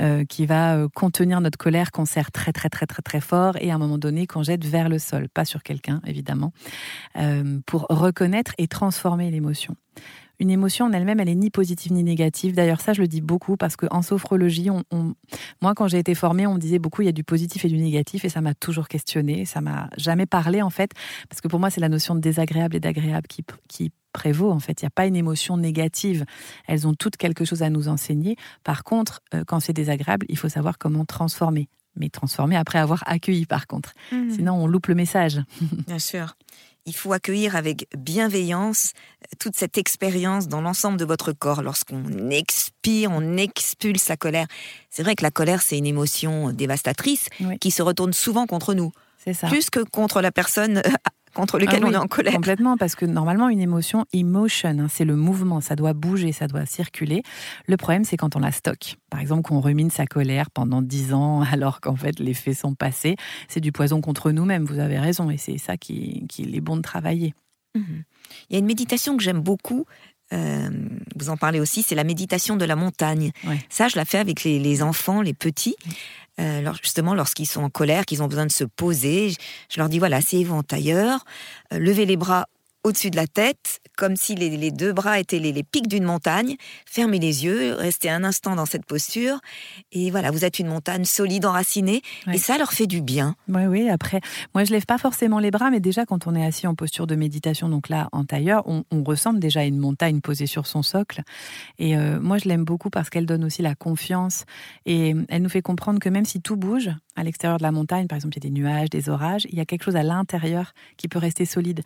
euh, 0.00 0.24
qui 0.24 0.46
va 0.46 0.76
euh, 0.76 0.88
contenir 0.88 1.40
notre 1.40 1.58
colère 1.58 1.90
qu'on 1.90 2.06
serre 2.06 2.32
très 2.32 2.52
très 2.52 2.70
très 2.70 2.86
très 2.86 3.02
très 3.02 3.20
fort 3.20 3.56
et 3.60 3.70
à 3.70 3.74
un 3.74 3.78
moment 3.78 3.98
donné 3.98 4.26
qu'on 4.26 4.42
jette 4.42 4.64
vers 4.64 4.88
le 4.88 4.98
sol, 4.98 5.28
pas 5.28 5.44
sur 5.44 5.62
quelqu'un 5.62 6.00
évidemment, 6.06 6.52
pour 7.66 7.86
reconnaître 7.90 8.52
et 8.58 8.68
transformer 8.68 9.30
l'émotion 9.30 9.76
une 10.38 10.50
émotion 10.50 10.86
en 10.86 10.92
elle-même, 10.92 11.20
elle 11.20 11.28
est 11.28 11.34
ni 11.34 11.50
positive 11.50 11.92
ni 11.92 12.02
négative. 12.02 12.54
D'ailleurs, 12.54 12.80
ça, 12.80 12.92
je 12.92 13.00
le 13.00 13.08
dis 13.08 13.20
beaucoup 13.20 13.56
parce 13.56 13.76
qu'en 13.76 14.02
sophrologie, 14.02 14.70
on, 14.70 14.82
moi, 15.62 15.74
quand 15.74 15.88
j'ai 15.88 15.98
été 15.98 16.14
formée, 16.14 16.46
on 16.46 16.54
me 16.54 16.58
disait 16.58 16.78
beaucoup 16.78 17.02
il 17.02 17.06
y 17.06 17.08
a 17.08 17.12
du 17.12 17.24
positif 17.24 17.64
et 17.64 17.68
du 17.68 17.78
négatif 17.78 18.24
et 18.24 18.28
ça 18.28 18.40
m'a 18.40 18.54
toujours 18.54 18.88
questionné. 18.88 19.44
Ça 19.44 19.60
m'a 19.60 19.88
jamais 19.96 20.26
parlé, 20.26 20.62
en 20.62 20.70
fait, 20.70 20.90
parce 21.28 21.40
que 21.40 21.48
pour 21.48 21.60
moi, 21.60 21.70
c'est 21.70 21.80
la 21.80 21.88
notion 21.88 22.14
de 22.14 22.20
désagréable 22.20 22.76
et 22.76 22.80
d'agréable 22.80 23.26
qui, 23.28 23.44
qui 23.68 23.92
prévaut. 24.12 24.50
En 24.50 24.60
fait, 24.60 24.82
il 24.82 24.84
n'y 24.84 24.88
a 24.88 24.90
pas 24.90 25.06
une 25.06 25.16
émotion 25.16 25.56
négative. 25.56 26.24
Elles 26.66 26.86
ont 26.86 26.94
toutes 26.94 27.16
quelque 27.16 27.44
chose 27.44 27.62
à 27.62 27.70
nous 27.70 27.88
enseigner. 27.88 28.36
Par 28.64 28.84
contre, 28.84 29.20
euh, 29.34 29.44
quand 29.46 29.60
c'est 29.60 29.72
désagréable, 29.72 30.26
il 30.28 30.38
faut 30.38 30.48
savoir 30.48 30.78
comment 30.78 31.04
transformer 31.04 31.68
mais 31.98 32.10
transformer 32.10 32.56
après 32.56 32.78
avoir 32.78 33.02
accueilli 33.06 33.46
par 33.46 33.66
contre. 33.66 33.94
Mmh. 34.12 34.30
Sinon, 34.32 34.52
on 34.52 34.66
loupe 34.66 34.88
le 34.88 34.94
message. 34.94 35.40
Bien 35.86 35.98
sûr 35.98 36.36
il 36.86 36.94
faut 36.94 37.12
accueillir 37.12 37.56
avec 37.56 37.88
bienveillance 37.96 38.92
euh, 39.22 39.36
toute 39.38 39.56
cette 39.56 39.76
expérience 39.76 40.48
dans 40.48 40.60
l'ensemble 40.60 40.98
de 40.98 41.04
votre 41.04 41.32
corps. 41.32 41.62
Lorsqu'on 41.62 42.30
expire, 42.30 43.10
on 43.12 43.36
expulse 43.36 44.08
la 44.08 44.16
colère. 44.16 44.46
C'est 44.90 45.02
vrai 45.02 45.14
que 45.16 45.22
la 45.22 45.30
colère, 45.30 45.62
c'est 45.62 45.76
une 45.76 45.86
émotion 45.86 46.52
dévastatrice 46.52 47.28
qui 47.60 47.70
se 47.70 47.82
retourne 47.82 48.12
souvent 48.12 48.46
contre 48.46 48.74
nous. 48.74 48.92
Plus 49.48 49.70
que 49.70 49.80
contre 49.80 50.20
la 50.20 50.30
personne 50.30 50.82
contre 51.36 51.58
lequel 51.58 51.80
ah 51.84 51.86
on 51.86 51.92
est 51.92 51.96
en 51.96 52.06
colère. 52.06 52.32
Complètement, 52.32 52.76
parce 52.76 52.94
que 52.94 53.04
normalement, 53.04 53.48
une 53.48 53.60
émotion, 53.60 54.06
emotion, 54.12 54.70
hein, 54.70 54.86
c'est 54.90 55.04
le 55.04 55.16
mouvement, 55.16 55.60
ça 55.60 55.76
doit 55.76 55.92
bouger, 55.92 56.32
ça 56.32 56.48
doit 56.48 56.66
circuler. 56.66 57.22
Le 57.66 57.76
problème, 57.76 58.04
c'est 58.04 58.16
quand 58.16 58.34
on 58.36 58.40
la 58.40 58.52
stocke. 58.52 58.96
Par 59.10 59.20
exemple, 59.20 59.42
qu'on 59.42 59.60
rumine 59.60 59.90
sa 59.90 60.06
colère 60.06 60.50
pendant 60.50 60.82
dix 60.82 61.12
ans, 61.12 61.42
alors 61.52 61.80
qu'en 61.80 61.96
fait, 61.96 62.18
les 62.18 62.34
faits 62.34 62.56
sont 62.56 62.74
passés. 62.74 63.16
C'est 63.48 63.60
du 63.60 63.70
poison 63.70 64.00
contre 64.00 64.32
nous-mêmes, 64.32 64.64
vous 64.64 64.78
avez 64.78 64.98
raison, 64.98 65.30
et 65.30 65.36
c'est 65.36 65.58
ça 65.58 65.76
qui, 65.76 66.26
qui 66.28 66.42
est 66.42 66.60
bon 66.60 66.76
de 66.76 66.82
travailler. 66.82 67.34
Mhm. 67.74 68.04
Il 68.50 68.54
y 68.54 68.56
a 68.56 68.58
une 68.58 68.66
méditation 68.66 69.16
que 69.16 69.22
j'aime 69.22 69.40
beaucoup, 69.40 69.86
euh, 70.32 70.68
vous 71.14 71.30
en 71.30 71.36
parlez 71.36 71.60
aussi, 71.60 71.82
c'est 71.82 71.94
la 71.94 72.04
méditation 72.04 72.56
de 72.56 72.64
la 72.64 72.76
montagne. 72.76 73.30
Ça, 73.68 73.88
je 73.88 73.96
la 73.96 74.04
fais 74.04 74.18
avec 74.18 74.42
les, 74.44 74.82
enfants, 74.82 75.22
les 75.22 75.34
petits. 75.34 75.76
Euh, 76.40 76.72
justement, 76.82 77.14
lorsqu'ils 77.14 77.46
sont 77.46 77.62
en 77.62 77.70
colère, 77.70 78.04
qu'ils 78.04 78.22
ont 78.22 78.26
besoin 78.26 78.46
de 78.46 78.52
se 78.52 78.64
poser, 78.64 79.34
je 79.70 79.78
leur 79.78 79.88
dis 79.88 79.98
voilà, 79.98 80.18
asseyez-vous 80.18 80.54
en 80.54 80.62
tailleur, 80.62 81.24
euh, 81.72 81.78
levez 81.78 82.04
les 82.06 82.16
bras 82.16 82.48
au-dessus 82.86 83.10
de 83.10 83.16
la 83.16 83.26
tête, 83.26 83.80
comme 83.96 84.14
si 84.14 84.36
les, 84.36 84.70
deux 84.70 84.92
bras 84.92 85.18
étaient 85.18 85.40
les, 85.40 85.64
pics 85.64 85.88
d'une 85.88 86.04
montagne. 86.04 86.54
Fermez 86.86 87.18
les 87.18 87.44
yeux, 87.44 87.74
restez 87.74 88.08
un 88.08 88.22
instant 88.22 88.54
dans 88.54 88.64
cette 88.64 88.86
posture. 88.86 89.40
Et 89.90 90.12
voilà, 90.12 90.30
vous 90.30 90.44
êtes 90.44 90.60
une 90.60 90.68
montagne 90.68 91.04
solide, 91.04 91.46
enracinée. 91.46 92.02
Et 92.32 92.38
ça 92.38 92.58
leur 92.58 92.72
fait 92.72 92.86
du 92.86 93.00
bien. 93.00 93.34
Oui, 93.48 93.66
oui. 93.66 93.88
Après, 93.88 94.20
moi, 94.54 94.62
je 94.62 94.70
lève 94.70 94.86
pas 94.86 94.98
forcément 94.98 95.40
les 95.40 95.50
bras, 95.50 95.70
mais 95.70 95.80
déjà, 95.80 96.06
quand 96.06 96.28
on 96.28 96.36
est 96.36 96.46
assis 96.46 96.68
en 96.68 96.76
posture 96.76 97.08
de 97.08 97.16
méditation, 97.16 97.68
donc 97.68 97.88
là, 97.88 98.08
en 98.12 98.24
tailleur, 98.24 98.62
on, 98.66 98.84
ressemble 99.04 99.40
déjà 99.40 99.60
à 99.60 99.64
une 99.64 99.78
montagne 99.78 100.20
posée 100.20 100.46
sur 100.46 100.66
son 100.66 100.82
socle. 100.82 101.22
Et 101.78 101.96
euh, 101.96 102.20
moi, 102.20 102.38
je 102.38 102.48
l'aime 102.48 102.64
beaucoup 102.64 102.90
parce 102.90 103.10
qu'elle 103.10 103.26
donne 103.26 103.44
aussi 103.44 103.62
la 103.62 103.74
confiance. 103.74 104.44
Et 104.84 105.14
elle 105.28 105.42
nous 105.42 105.48
fait 105.48 105.62
comprendre 105.62 105.98
que 105.98 106.08
même 106.08 106.24
si 106.24 106.40
tout 106.40 106.56
bouge, 106.56 106.90
à 107.16 107.24
l'extérieur 107.24 107.58
de 107.58 107.62
la 107.62 107.72
montagne, 107.72 108.06
par 108.06 108.16
exemple, 108.16 108.34
il 108.36 108.44
y 108.44 108.46
a 108.46 108.48
des 108.50 108.54
nuages, 108.54 108.90
des 108.90 109.08
orages, 109.08 109.46
il 109.50 109.56
y 109.56 109.60
a 109.60 109.64
quelque 109.64 109.82
chose 109.82 109.96
à 109.96 110.02
l'intérieur 110.02 110.72
qui 110.96 111.08
peut 111.08 111.18
rester 111.18 111.44
solide. 111.44 111.82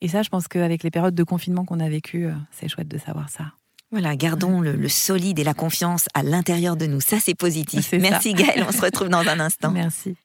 Et 0.00 0.08
ça, 0.08 0.22
je 0.22 0.28
pense 0.28 0.48
qu'avec 0.48 0.82
les 0.82 0.90
périodes 0.90 1.14
de 1.14 1.24
confinement 1.24 1.64
qu'on 1.64 1.80
a 1.80 1.88
vécues, 1.88 2.26
euh, 2.26 2.32
c'est 2.50 2.68
chouette 2.68 2.88
de 2.88 2.98
savoir 2.98 3.30
ça. 3.30 3.52
Voilà, 3.92 4.16
gardons 4.16 4.60
le, 4.60 4.88
solide 4.88 5.38
et 5.38 5.44
la 5.44 5.52
confiance 5.52 6.06
à 6.14 6.22
l'intérieur 6.22 6.76
de 6.76 6.86
nous. 6.86 7.02
Ça, 7.02 7.20
c'est 7.20 7.34
positif. 7.34 7.92
Merci 7.92 8.32
Gaëlle, 8.32 8.64
on 8.66 8.72
se 8.72 8.80
retrouve 8.80 9.08
dans 9.08 9.28
un 9.28 9.38
instant. 9.38 9.70
Merci. 9.72 10.16